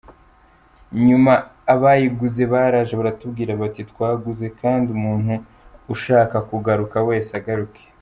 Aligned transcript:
Nyuma 1.05 1.33
abayiguze 1.73 2.41
baraje 2.53 2.93
baratubwira 2.99 3.51
bati 3.61 3.81
‘twaguze 3.91 4.45
kandi 4.59 4.87
umuntu 4.97 5.33
ushaka 5.93 6.35
kugaruka 6.49 6.97
wese 7.09 7.31
agaruke’. 7.39 7.81